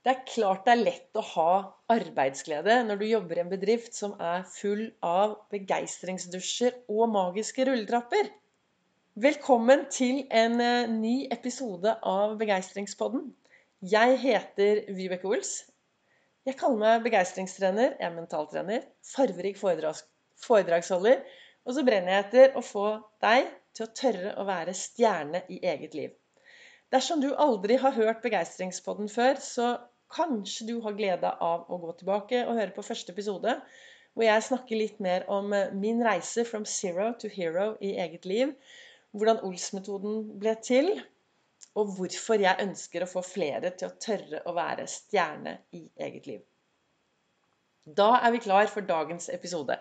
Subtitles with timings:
[0.00, 1.54] Det er klart det er lett å ha
[1.92, 8.30] arbeidsglede når du jobber i en bedrift som er full av begeistringsdusjer og magiske rulletrapper.
[9.20, 13.26] Velkommen til en eh, ny episode av Begeistringspodden.
[13.92, 15.52] Jeg heter Vibeke Ols.
[16.48, 20.06] Jeg kaller meg begeistringstrener, jeg er mentaltrener, farverik foredrags
[20.40, 21.20] foredragsholder,
[21.68, 22.86] og så brenner jeg etter å få
[23.20, 26.16] deg til å tørre å være stjerne i eget liv.
[26.90, 29.74] Dersom du aldri har hørt Begeistringspodden før, så
[30.14, 33.56] kanskje du har glede av å gå tilbake og høre på første episode,
[34.14, 38.26] hvor jeg snakker litt mer om eh, min reise from zero to hero i eget
[38.26, 38.54] liv.
[39.14, 40.92] Hvordan Ols-metoden ble til,
[41.78, 46.26] og hvorfor jeg ønsker å få flere til å tørre å være stjerne i eget
[46.30, 46.40] liv.
[47.86, 49.78] Da er vi klar for dagens episode.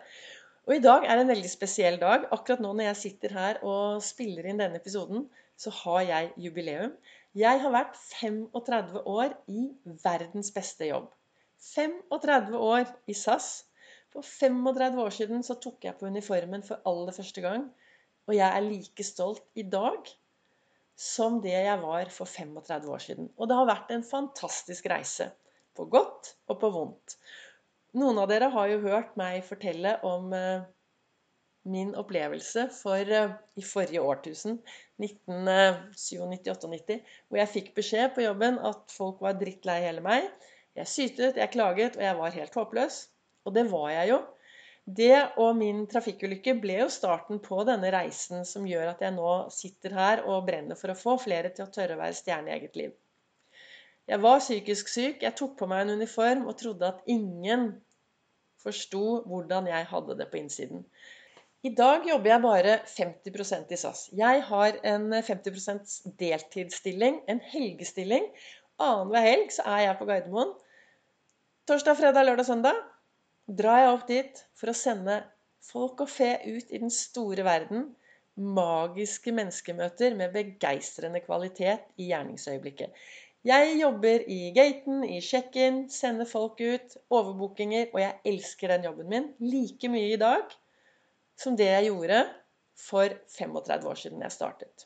[0.70, 2.28] Og i dag er det en veldig spesiell dag.
[2.36, 5.26] Akkurat nå når jeg sitter her og spiller inn denne episoden,
[5.60, 6.94] så har jeg jubileum.
[7.38, 9.68] Jeg har vært 35 år i
[10.04, 11.12] verdens beste jobb.
[11.62, 13.50] 35 år i SAS.
[14.10, 17.68] For 35 år siden så tok jeg på uniformen for aller første gang.
[18.26, 20.10] Og jeg er like stolt i dag
[21.00, 23.30] som det jeg var for 35 år siden.
[23.38, 25.30] Og det har vært en fantastisk reise.
[25.78, 27.16] På godt og på vondt.
[27.98, 30.66] Noen av dere har jo hørt meg fortelle om eh,
[31.72, 34.60] min opplevelse for uh, i forrige årtusen,
[35.02, 40.28] 1997-98, hvor jeg fikk beskjed på jobben at folk var drittlei hele meg.
[40.78, 42.96] Jeg sytet, jeg klaget, og jeg var helt håpløs.
[43.48, 44.20] Og det var jeg jo.
[45.00, 49.34] Det og min trafikkulykke ble jo starten på denne reisen som gjør at jeg nå
[49.54, 52.56] sitter her og brenner for å få flere til å tørre å være stjerne i
[52.56, 52.96] eget liv.
[54.10, 57.68] Jeg var psykisk syk, jeg tok på meg en uniform og trodde at ingen
[58.64, 60.82] forsto hvordan jeg hadde det på innsiden.
[61.60, 64.02] I dag jobber jeg bare 50% i SAS.
[64.16, 68.30] Jeg har en 50% deltidsstilling, en helgestilling.
[68.80, 70.54] Annenhver helg så er jeg på Gardermoen.
[71.68, 72.80] Torsdag, fredag, lørdag, søndag
[73.60, 75.18] drar jeg opp dit for å sende
[75.68, 77.90] folk og fe ut i den store verden.
[78.40, 82.96] Magiske menneskemøter med begeistrende kvalitet i gjerningsøyeblikket.
[83.44, 89.12] Jeg jobber i gaten, i check-in, sender folk ut, overbookinger, og jeg elsker den jobben
[89.12, 90.48] min like mye i dag
[91.40, 92.22] som det jeg gjorde
[92.80, 94.86] for 35 år siden jeg startet.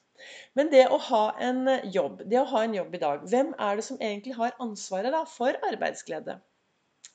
[0.58, 3.80] Men det å ha en jobb, det å ha en jobb i dag Hvem er
[3.80, 6.38] det som egentlig har ansvaret da for arbeidsglede?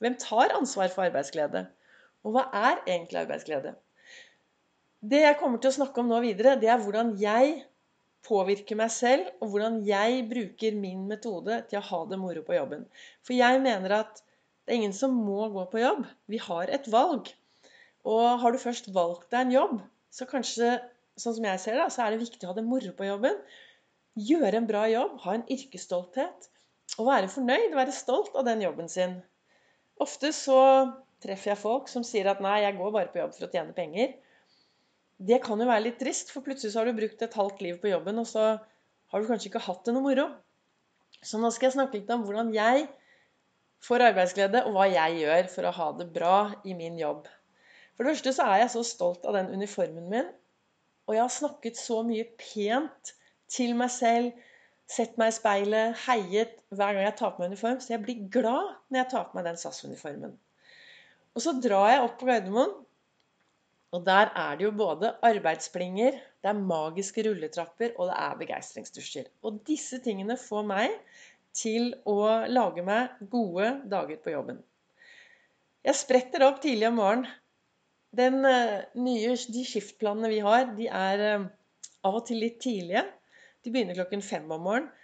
[0.03, 1.65] Hvem tar ansvar for arbeidsglede?
[2.27, 3.72] Og hva er egentlig arbeidsglede?
[4.98, 7.60] Det jeg kommer til å snakke om nå videre, det er hvordan jeg
[8.27, 12.56] påvirker meg selv, og hvordan jeg bruker min metode til å ha det moro på
[12.56, 12.84] jobben.
[13.22, 16.03] For jeg mener at det er ingen som må gå på jobb.
[16.28, 17.31] Vi har et valg.
[18.06, 19.81] Og har du først valgt deg en jobb,
[20.14, 20.76] så kanskje,
[21.19, 23.41] sånn som jeg ser det, så er det viktig å ha det moro på jobben.
[24.28, 26.48] Gjøre en bra jobb, ha en yrkesstolthet.
[26.98, 29.19] Og være fornøyd, være stolt av den jobben sin.
[30.03, 30.60] Ofte så
[31.22, 33.75] treffer jeg folk som sier at 'nei, jeg går bare på jobb for å tjene
[33.76, 34.15] penger'.
[35.19, 37.80] Det kan jo være litt trist, for plutselig så har du brukt et halvt liv
[37.82, 38.44] på jobben, og så
[39.10, 40.28] har du kanskje ikke hatt det noe moro.
[41.22, 42.86] Så nå skal jeg snakke litt om hvordan jeg
[43.82, 47.26] får arbeidsglede, og hva jeg gjør for å ha det bra i min jobb.
[47.98, 50.26] For det første så er jeg så stolt av den uniformen min.
[51.10, 53.10] Og jeg har snakket så mye pent
[53.50, 54.28] til meg selv,
[54.86, 57.81] sett meg i speilet, heiet hver gang jeg tar på meg uniform.
[57.82, 60.36] Så jeg blir glad når jeg tar på meg den SAS-uniformen.
[61.34, 62.76] Og så drar jeg opp på Gardermoen,
[63.98, 69.26] og der er det jo både arbeidsplinger, det er magiske rulletrapper, og det er begeistringsdusjer.
[69.42, 70.94] Og disse tingene får meg
[71.56, 74.62] til å lage meg gode dager på jobben.
[75.82, 77.32] Jeg spretter opp tidlig om morgenen
[78.17, 81.49] den, eh, nye, de skiftplanene vi har, de er eh,
[82.07, 83.05] av og til litt tidlige.
[83.65, 84.95] De begynner klokken fem om morgenen.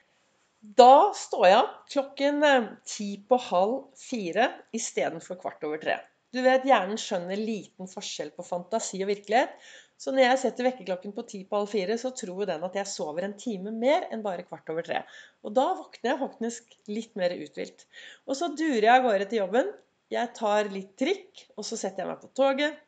[0.65, 5.99] Da står jeg opp klokken eh, ti på halv fire istedenfor kvart over tre.
[6.35, 9.53] Du vet, Hjernen skjønner liten forskjell på fantasi og virkelighet.
[10.01, 12.91] Så når jeg setter vekkerklokken på ti på halv fire, så tror den at jeg
[12.91, 15.05] sover en time mer enn bare kvart over tre.
[15.47, 17.87] Og da våkner jeg faktisk litt mer uthvilt.
[18.27, 19.71] Og så durer jeg av gårde til jobben.
[20.12, 22.81] Jeg tar litt trikk, og så setter jeg meg på toget.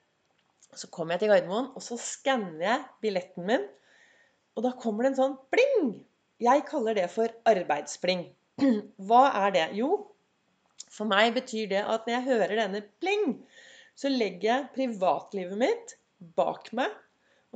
[0.75, 3.69] Så kommer jeg til Gardermoen, og så skanner jeg billetten min.
[4.57, 5.95] Og da kommer det en sånn pling!
[6.43, 8.27] Jeg kaller det for arbeidspling.
[9.09, 9.67] Hva er det?
[9.79, 9.91] Jo,
[10.93, 13.39] for meg betyr det at når jeg hører denne pling,
[13.97, 15.97] så legger jeg privatlivet mitt
[16.37, 16.93] bak meg.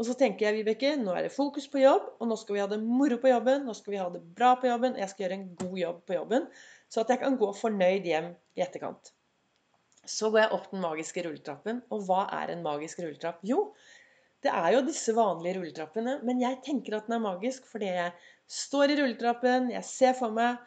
[0.00, 2.62] Og så tenker jeg, Vibeke, nå er det fokus på jobb, og nå skal vi
[2.62, 5.12] ha det moro på jobben, nå skal vi ha det bra på jobben, og jeg
[5.12, 6.46] skal gjøre en god jobb på jobben,
[6.88, 9.12] så at jeg kan gå fornøyd hjem i etterkant.
[10.08, 11.82] Så går jeg opp den magiske rulletrappen.
[11.92, 13.42] Og hva er en magisk rulletrapp?
[13.46, 13.70] Jo,
[14.44, 16.18] det er jo disse vanlige rulletrappene.
[16.26, 18.12] Men jeg tenker at den er magisk fordi jeg
[18.50, 20.58] står i rulletrappen, jeg ser for meg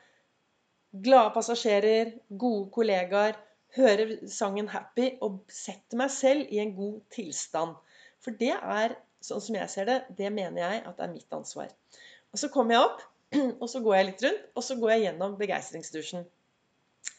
[1.04, 3.40] glade passasjerer, gode kollegaer,
[3.76, 7.74] hører sangen 'Happy' og setter meg selv i en god tilstand.
[8.22, 11.74] For det er, sånn som jeg ser det, det mener jeg at er mitt ansvar.
[12.32, 13.02] Og så kommer jeg opp,
[13.62, 16.28] og så går jeg litt rundt, og så går jeg gjennom begeistringsdusjen.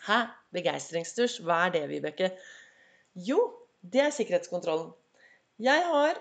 [0.07, 0.21] Hæ?
[0.55, 1.43] Begeistringsdusj?
[1.47, 2.31] Hva er det, Vibeke?
[3.15, 3.41] Jo,
[3.81, 4.93] det er sikkerhetskontrollen.
[5.63, 6.19] Jeg har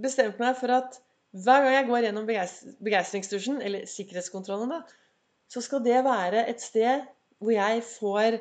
[0.00, 1.00] bestemt meg for at
[1.34, 4.82] hver gang jeg går gjennom begeistringsdusjen, eller sikkerhetskontrollen, da,
[5.50, 7.02] så skal det være et sted
[7.42, 8.38] hvor jeg får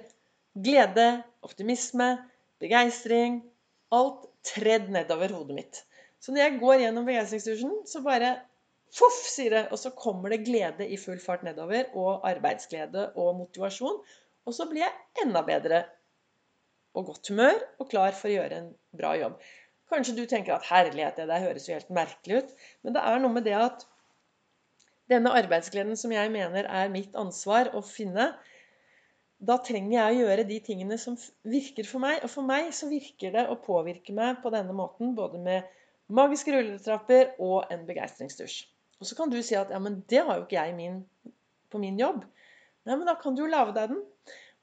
[0.53, 1.07] glede,
[1.43, 2.13] optimisme,
[2.61, 3.41] begeistring
[3.93, 5.81] Alt tredd nedover hodet mitt.
[6.21, 8.31] Så når jeg går gjennom begeistringsdusjen, så bare
[8.93, 9.63] Foff, sier det.
[9.73, 11.89] Og så kommer det glede i full fart nedover.
[11.97, 13.99] Og arbeidsglede og motivasjon.
[14.45, 15.83] Og så blir jeg enda bedre
[16.93, 19.39] og godt humør og klar for å gjøre en bra jobb.
[19.89, 22.53] Kanskje du tenker at herlighet, det der høres jo helt merkelig ut.
[22.85, 23.85] Men det er noe med det at
[25.11, 28.31] denne arbeidsgleden som jeg mener er mitt ansvar å finne,
[29.43, 32.21] da trenger jeg å gjøre de tingene som virker for meg.
[32.23, 35.67] Og for meg så virker det å påvirke meg på denne måten, både med
[36.13, 38.72] magiske rulletrapper og en begeistringsdusj.
[39.03, 41.01] Og så kan du si at ja, men det har jo ikke jeg min,
[41.71, 42.23] på min jobb.
[42.87, 44.01] Nei, men da kan du jo lage deg den.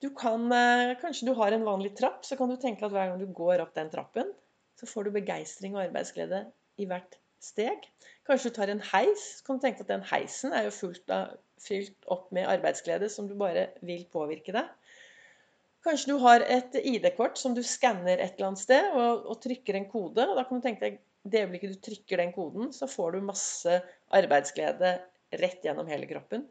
[0.01, 3.11] Du kan, eh, kanskje du har en vanlig trapp, så kan du tenke at hver
[3.11, 4.33] gang du går opp den trappen,
[4.81, 6.47] så får du begeistring og arbeidsglede
[6.81, 7.85] i hvert steg.
[8.29, 9.27] Kanskje du tar en heis.
[9.39, 13.11] Så kan du tenke at den heisen er jo fullt, av, fylt opp med arbeidsglede
[13.13, 14.73] som du bare vil påvirke deg.
[15.85, 19.79] Kanskje du har et ID-kort som du skanner et eller annet sted og, og, trykker
[19.79, 20.27] en kode.
[20.29, 23.25] og Da kan du tenke deg det øyeblikket du trykker den koden, så får du
[23.25, 23.75] masse
[24.17, 24.97] arbeidsglede
[25.41, 26.47] rett gjennom hele kroppen.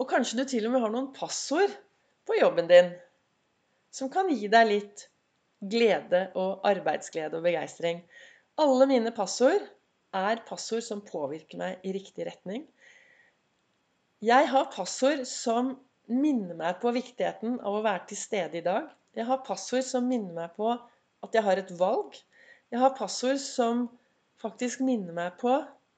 [0.00, 1.72] Og kanskje du til og med har noen passord
[2.26, 2.92] på jobben din
[3.94, 5.06] som kan gi deg litt
[5.60, 8.00] glede og arbeidsglede og begeistring.
[8.60, 9.66] Alle mine passord
[10.16, 12.64] er passord som påvirker meg i riktig retning.
[14.24, 15.74] Jeg har passord som
[16.10, 18.88] minner meg på viktigheten av å være til stede i dag.
[19.16, 22.16] Jeg har passord som minner meg på at jeg har et valg.
[22.72, 23.86] Jeg har passord som
[24.40, 25.54] faktisk minner meg på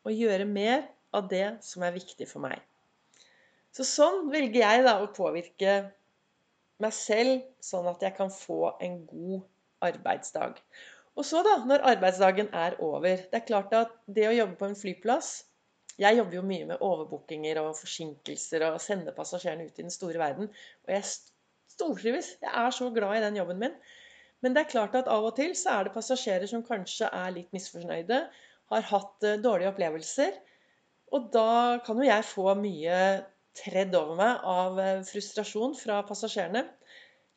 [0.06, 2.60] å gjøre mer av det som er viktig for meg.
[3.72, 5.76] Så sånn velger jeg da å påvirke
[6.82, 9.40] meg selv, sånn at jeg kan få en god
[9.86, 10.58] arbeidsdag.
[11.16, 14.64] Og så, da, når arbeidsdagen er over Det er klart at det å jobbe på
[14.70, 15.42] en flyplass
[16.00, 20.16] Jeg jobber jo mye med overbookinger og forsinkelser og sende passasjerene ut i den store
[20.22, 20.48] verden.
[20.86, 21.04] Og jeg
[21.72, 22.36] stortrives.
[22.40, 23.74] Jeg er så glad i den jobben min.
[24.42, 27.34] Men det er klart at av og til så er det passasjerer som kanskje er
[27.36, 28.24] litt misfornøyde,
[28.72, 30.34] har hatt eh, dårlige opplevelser.
[31.12, 32.98] Og da kan jo jeg få mye
[33.56, 36.64] tredd over meg av eh, frustrasjon fra passasjerene.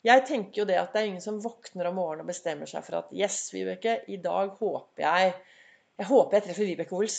[0.05, 2.85] Jeg tenker jo det at det er ingen som våkner om morgenen og bestemmer seg
[2.85, 5.33] for at Yes, Vibeke, i dag håper jeg
[5.95, 7.17] Jeg håper jeg treffer Vibeke Ols.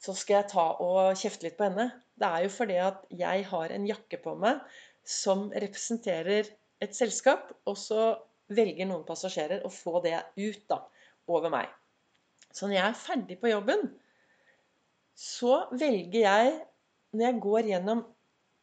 [0.00, 1.88] Så skal jeg ta og kjefte litt på henne.
[2.20, 4.60] Det er jo fordi at jeg har en jakke på meg
[5.04, 6.48] som representerer
[6.80, 8.14] et selskap, og så
[8.52, 10.80] velger noen passasjerer å få det ut da,
[11.28, 11.68] over meg.
[12.54, 13.84] Så når jeg er ferdig på jobben,
[15.20, 16.56] så velger jeg,
[17.14, 18.02] når jeg går gjennom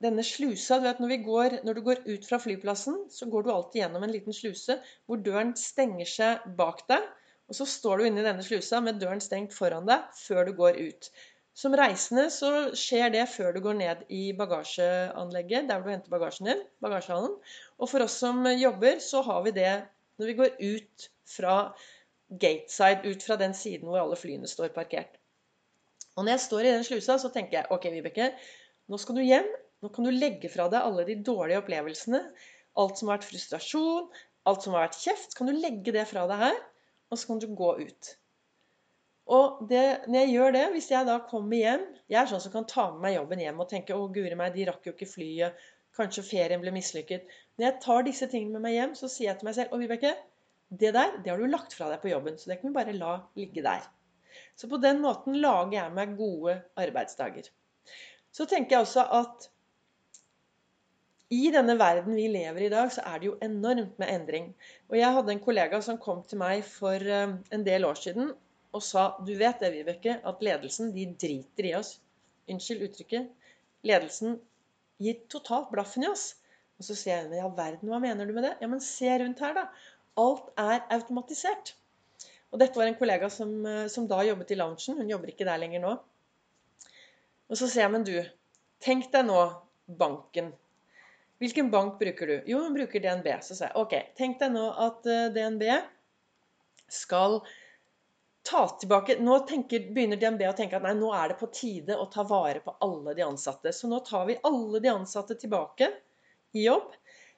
[0.04, 3.54] denne slusa du vet, når, går, når, du går ut fra flyplassen, så går du
[3.54, 4.78] alltid gjennom en liten sluse
[5.10, 7.06] hvor døren stenger seg bak deg.
[7.48, 10.54] Og så står du inne i denne slusa med døren stengt foran deg før du
[10.58, 11.10] går ut.
[11.58, 16.52] Som reisende så skjer det før du går ned i bagasjeanlegget, der du henter bagasjen
[16.52, 17.34] din, bagasjehallen.
[17.82, 19.72] Og for oss som jobber, så har vi det
[20.20, 21.56] når vi går ut fra
[22.30, 25.16] gateside, ut fra den siden hvor alle flyene står parkert.
[26.18, 28.32] Og når jeg står i den slusa, så tenker jeg OK, Vibeke,
[28.88, 29.48] nå skal du hjem
[29.84, 32.22] nå kan du legge fra deg alle de dårlige opplevelsene.
[32.82, 34.08] Alt som har vært frustrasjon,
[34.50, 35.34] alt som har vært kjeft.
[35.34, 36.58] Så kan du legge det fra deg her,
[37.12, 38.10] og så kan du gå ut.
[39.38, 42.54] Og det, når jeg gjør det, hvis jeg da kommer hjem Jeg er sånn som
[42.54, 45.10] kan ta med meg jobben hjem og tenke 'Å, guri meg, de rakk jo ikke
[45.14, 45.66] flyet.
[46.00, 49.40] Kanskje ferien ble mislykket.' Når jeg tar disse tingene med meg hjem, så sier jeg
[49.42, 50.14] til meg selv 'Å, Vibeke,
[50.70, 52.96] det der det har du lagt fra deg på jobben, så det kan vi bare
[52.96, 53.88] la ligge der'.
[54.56, 57.50] Så på den måten lager jeg meg gode arbeidsdager.
[58.32, 59.48] Så tenker jeg også at
[61.30, 64.54] i denne verden vi lever i i dag, så er det jo enormt med endring.
[64.90, 68.32] Og jeg hadde en kollega som kom til meg for eh, en del år siden
[68.76, 71.98] og sa Du vet det, Vibeke, at ledelsen de driter i oss.
[72.48, 73.28] Unnskyld uttrykket.
[73.84, 74.40] Ledelsen
[75.04, 76.30] gir totalt blaffen i oss.
[76.78, 78.56] Og så sier jeg ja verden, hva mener du med det?
[78.62, 79.66] Ja, men se rundt her, da.
[80.18, 81.76] Alt er automatisert.
[82.52, 85.02] Og dette var en kollega som, eh, som da jobbet i loungen.
[85.02, 85.98] Hun jobber ikke der lenger nå.
[87.48, 88.16] Og så sier jeg, men du,
[88.84, 89.42] tenk deg nå
[90.00, 90.52] banken.
[91.40, 92.36] Hvilken bank bruker du?
[92.50, 93.30] Jo, hun bruker DNB.
[93.46, 95.64] Så sa jeg ok, tenk deg nå at eh, DNB
[96.88, 97.42] skal
[98.48, 101.98] ta tilbake Nå tenker, begynner DNB å tenke at nei, nå er det på tide
[102.00, 103.74] å ta vare på alle de ansatte.
[103.76, 105.92] Så nå tar vi alle de ansatte tilbake
[106.56, 106.96] i jobb.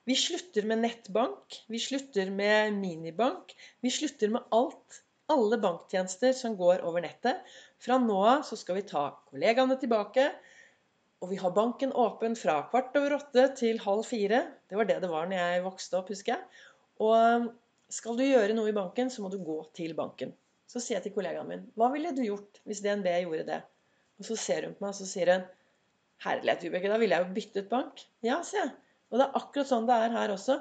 [0.10, 3.52] Vi slutter med nettbank, vi slutter med minibank.
[3.86, 5.04] Vi slutter med alt.
[5.30, 7.44] Alle banktjenester som går over nettet.
[7.78, 10.26] Fra nå av så skal vi ta kollegaene tilbake.
[11.22, 14.42] Og vi har banken åpen fra kvart over åtte til halv fire.
[14.66, 16.66] Det var det det var når jeg vokste opp, husker jeg.
[17.06, 17.52] Og
[17.94, 20.34] skal du gjøre noe i banken, så må du gå til banken.
[20.70, 23.62] Så sier jeg til kollegaen min Hva ville du gjort hvis DNB gjorde det?
[24.18, 25.48] Og så ser hun på meg og så sier hun
[26.26, 28.02] Herlighet, Vibeke, da ville jeg jo byttet bank.
[28.26, 28.78] Ja, sier jeg.
[29.10, 30.60] Og det er akkurat sånn det er her også.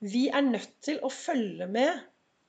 [0.00, 2.00] Vi er nødt til å følge med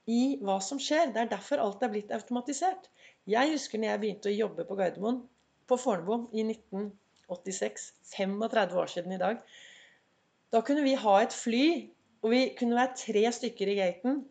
[0.09, 1.11] i hva som skjer.
[1.13, 2.87] Det er derfor alt er blitt automatisert.
[3.29, 5.21] Jeg husker når jeg begynte å jobbe på Gardermoen
[5.69, 7.91] på Fornebu i 1986.
[8.15, 9.41] 35 år siden i dag.
[10.51, 11.65] Da kunne vi ha et fly,
[12.23, 14.23] og vi kunne være tre stykker i gaten.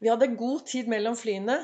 [0.00, 1.58] Vi hadde god tid mellom flyene.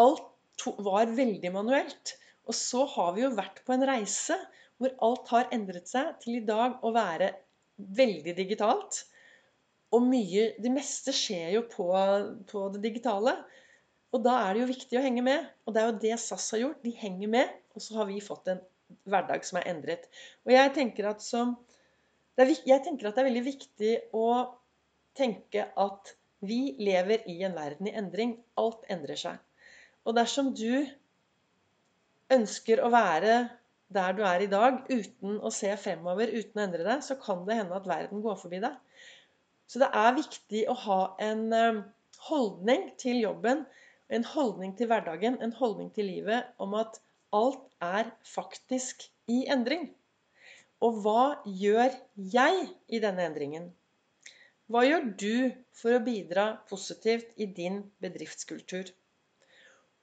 [0.00, 2.14] Alt var veldig manuelt.
[2.48, 4.38] Og så har vi jo vært på en reise
[4.82, 7.32] hvor alt har endret seg til i dag å være
[7.76, 9.04] veldig digitalt.
[9.92, 11.88] Og mye Det meste skjer jo på,
[12.48, 13.36] på det digitale.
[14.12, 15.46] Og da er det jo viktig å henge med.
[15.66, 16.80] Og det er jo det SAS har gjort.
[16.84, 18.62] De henger med, og så har vi fått en
[19.08, 20.08] hverdag som er endret.
[20.44, 21.54] Og jeg tenker at, som,
[22.36, 24.26] er, jeg tenker at det er veldig viktig å
[25.16, 26.12] tenke at
[26.42, 28.36] vi lever i en verden i endring.
[28.60, 29.40] Alt endrer seg.
[30.04, 30.82] Og dersom du
[32.32, 33.36] ønsker å være
[33.94, 37.44] der du er i dag, uten å se fremover, uten å endre deg, så kan
[37.48, 38.76] det hende at verden går forbi deg.
[39.70, 41.82] Så det er viktig å ha en eh,
[42.28, 43.64] holdning til jobben
[44.12, 46.98] en holdning til hverdagen, en holdning til livet om at
[47.32, 49.88] alt er faktisk i endring.
[50.84, 51.94] Og hva gjør
[52.34, 53.70] jeg i denne endringen?
[54.68, 55.36] Hva gjør du
[55.76, 58.90] for å bidra positivt i din bedriftskultur?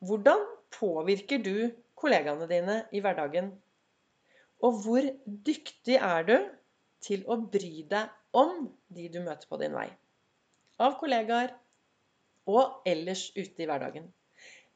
[0.06, 1.70] Hvordan påvirker du
[2.00, 3.52] kollegaene dine i hverdagen?
[4.66, 6.38] Og hvor dyktig er du
[7.06, 9.88] til å bry deg om de du møter på din vei?
[10.80, 11.54] Av kollegaer,
[12.50, 14.08] og ellers ute i hverdagen.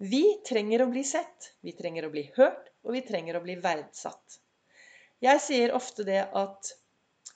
[0.03, 3.57] Vi trenger å bli sett, vi trenger å bli hørt, og vi trenger å bli
[3.63, 4.39] verdsatt.
[5.23, 6.73] Jeg sier ofte det at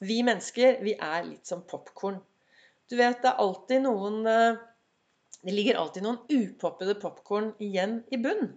[0.04, 2.20] vi mennesker, vi er litt som popkorn.
[2.88, 4.60] Du vet, det er alltid noen eh,
[5.38, 8.50] Det ligger alltid noen upoppede popkorn igjen i bunn.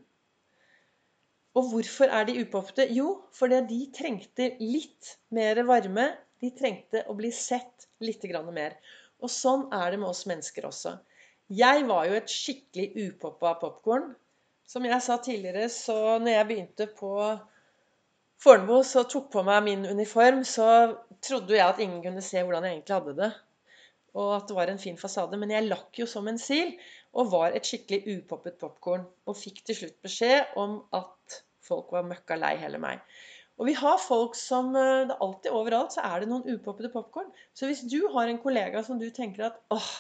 [1.59, 2.87] Og hvorfor er de upoppede?
[2.95, 6.07] Jo, fordi de trengte litt mer varme.
[6.41, 8.77] De trengte å bli sett litt mer.
[9.21, 10.95] Og sånn er det med oss mennesker også.
[11.51, 14.13] Jeg var jo et skikkelig upoppa popkorn.
[14.71, 17.15] Som jeg sa tidligere, så når jeg begynte på
[18.41, 22.65] Fornebu så tok på meg min uniform, så trodde jeg at ingen kunne se hvordan
[22.65, 23.31] jeg egentlig hadde det.
[24.17, 25.37] Og at det var en fin fasade.
[25.37, 26.73] Men jeg lakk jo som en sil
[27.19, 29.07] og var et skikkelig upoppet popkorn.
[29.27, 33.03] Og fikk til slutt beskjed om at folk var møkka lei hele meg.
[33.61, 37.29] Og vi har folk som det er Alltid overalt så er det noen upoppede popkorn.
[37.53, 39.91] Så hvis du har en kollega som du tenker at åh,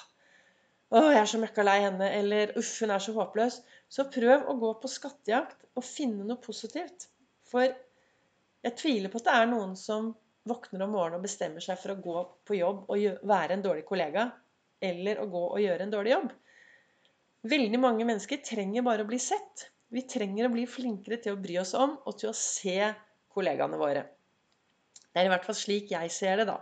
[0.97, 4.49] åh jeg er så møkka lei henne', eller 'uff, hun er så håpløs', så prøv
[4.49, 7.11] å gå på skattejakt og finne noe positivt.
[7.51, 10.15] For jeg tviler på at det er noen som
[10.49, 13.85] våkner om morgenen og bestemmer seg for å gå på jobb og være en dårlig
[13.89, 14.31] kollega,
[14.81, 16.33] eller å gå og gjøre en dårlig jobb.
[17.49, 19.71] Veldig mange mennesker trenger bare å bli sett.
[19.91, 22.93] Vi trenger å bli flinkere til å bry oss om og til å se
[23.33, 24.03] kollegaene våre.
[25.11, 26.59] Det er i hvert fall slik jeg ser det, da.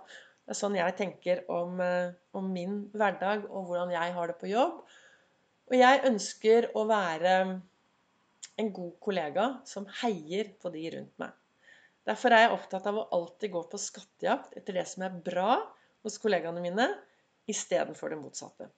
[0.46, 4.38] Det er sånn jeg tenker om, eh, om, min hverdag og hvordan jeg har det
[4.40, 4.78] på jobb.
[5.68, 7.34] Og jeg ønsker å være
[8.58, 11.34] en god kollega som heier på de rundt meg.
[12.08, 15.58] Derfor er jeg opptatt av å alltid gå på skattejakt etter det som er bra
[16.06, 16.86] hos kollegaene mine,
[17.50, 18.70] istedenfor det motsatte.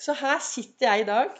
[0.00, 1.36] Så her sitter jeg i dag,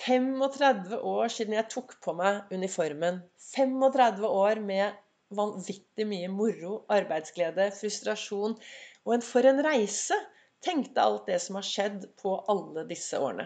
[0.00, 3.22] 35 år siden jeg tok på meg uniformen.
[3.54, 5.00] 35 år med
[5.34, 8.56] vanvittig mye moro, arbeidsglede, frustrasjon.
[9.04, 10.18] Og en, for en reise!
[10.64, 13.44] Tenkte alt det som har skjedd på alle disse årene.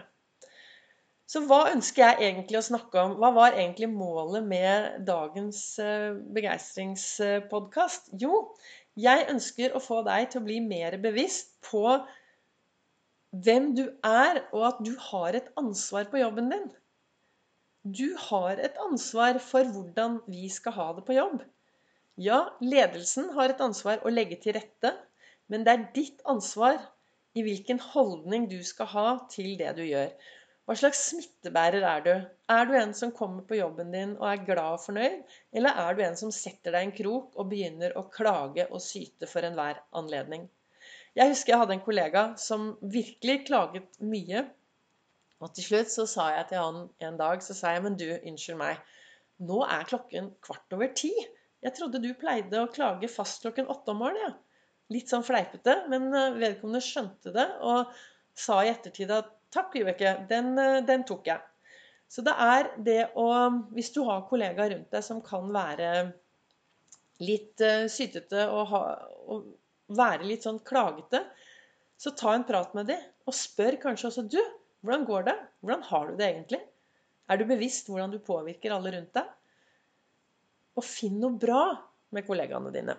[1.29, 3.17] Så hva ønsker jeg egentlig å snakke om?
[3.21, 8.09] Hva var egentlig målet med dagens eh, begeistringspodkast?
[8.23, 8.47] Jo,
[8.97, 11.83] jeg ønsker å få deg til å bli mer bevisst på
[13.31, 16.69] hvem du er, og at du har et ansvar på jobben din.
[17.83, 21.43] Du har et ansvar for hvordan vi skal ha det på jobb.
[22.19, 24.91] Ja, ledelsen har et ansvar å legge til rette,
[25.47, 26.81] men det er ditt ansvar
[27.37, 30.11] i hvilken holdning du skal ha til det du gjør.
[30.65, 32.11] Hva slags smittebærer er du?
[32.53, 35.23] Er du en som kommer på jobben din og er glad og fornøyd?
[35.55, 39.29] Eller er du en som setter deg en krok og begynner å klage og syte
[39.29, 40.49] for enhver anledning?
[41.17, 44.45] Jeg husker jeg hadde en kollega som virkelig klaget mye.
[45.39, 48.07] Og til slutt så sa jeg til han en dag så sa jeg, men du,
[48.17, 48.79] unnskyld meg,
[49.39, 51.13] nå er klokken kvart over ti.
[51.63, 54.35] Jeg trodde du pleide å klage fast klokken åtte om morgenen.
[54.35, 54.45] Ja.
[54.89, 57.91] Litt sånn fleipete, men eh, vedkommende skjønte det og
[58.33, 61.43] sa i ettertid at takk, Vibeke, den, eh, den tok jeg.
[62.09, 63.27] Så det er det å
[63.75, 65.91] Hvis du har kollegaer rundt deg som kan være
[67.21, 68.81] litt uh, sytete og, ha,
[69.29, 69.45] og,
[69.89, 71.23] være litt sånn klagete,
[71.99, 73.01] så ta en prat med dem.
[73.27, 74.39] Og spør kanskje også du
[74.85, 75.35] hvordan går det?
[75.59, 76.61] Hvordan har du det egentlig?
[77.29, 79.27] Er du bevisst hvordan du påvirker alle rundt deg?
[80.79, 81.63] Og finn noe bra
[82.15, 82.95] med kollegaene dine.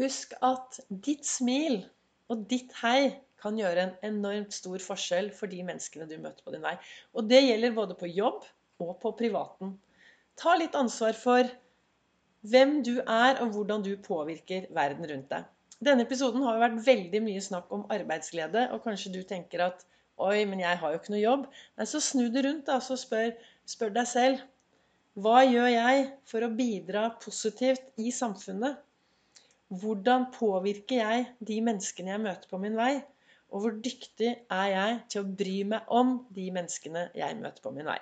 [0.00, 1.82] Husk at ditt smil
[2.30, 3.10] og ditt hei
[3.40, 6.76] kan gjøre en enormt stor forskjell for de menneskene du møter på din vei.
[7.16, 8.44] Og det gjelder både på jobb
[8.80, 9.74] og på privaten.
[10.40, 11.48] Ta litt ansvar for
[12.48, 15.48] hvem du er, og hvordan du påvirker verden rundt deg.
[15.80, 19.86] Denne episoden har jo vært veldig mye snakk om arbeidsglede, og kanskje du tenker at
[20.20, 21.44] Oi, men jeg har jo ikke noe jobb.
[21.80, 23.30] Nei, så snu det rundt, da, så spør,
[23.64, 24.42] spør deg selv.
[25.16, 28.76] Hva gjør jeg for å bidra positivt i samfunnet?
[29.80, 32.92] Hvordan påvirker jeg de menneskene jeg møter på min vei?
[33.50, 37.72] Og hvor dyktig er jeg til å bry meg om de menneskene jeg møter på
[37.74, 37.98] min vei?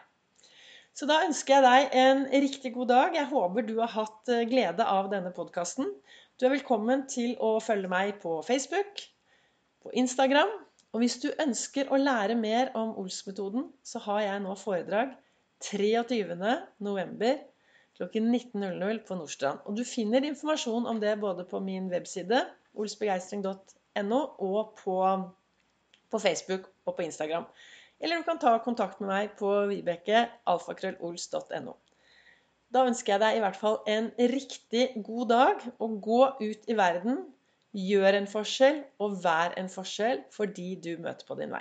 [0.99, 3.17] Så da ønsker jeg deg en riktig god dag.
[3.17, 5.93] Jeg håper du har hatt eh, glede av denne podkasten.
[6.39, 9.01] Du er velkommen til å følge meg på Facebook,
[9.83, 10.53] på Instagram
[10.93, 15.09] og hvis du ønsker å lære mer om Ols-metoden, så har jeg nå foredrag
[15.67, 17.33] 23.11.
[17.99, 19.59] klokken 19.00 på Nordstrand.
[19.67, 22.41] Og du finner informasjon om det både på min webside
[22.79, 24.97] olsbegeistring.no og på,
[26.11, 27.45] på, Facebook og på Instagram.
[28.01, 31.75] Eller du kan ta kontakt med meg på vibeke.alfakrøllols.no.
[32.75, 36.77] Da ønsker jeg deg i hvert fall en riktig god dag, og gå ut i
[36.77, 37.23] verden
[37.77, 41.61] Gjør en forskjell, og vær en forskjell for de du møter på din vei.